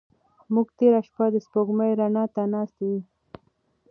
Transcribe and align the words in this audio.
موږ 0.53 0.67
تېره 0.77 1.01
شپه 1.07 1.25
د 1.33 1.35
سپوږمۍ 1.45 1.91
رڼا 1.99 2.25
ته 2.35 2.41
ناست 2.53 2.77
وو. 2.87 2.97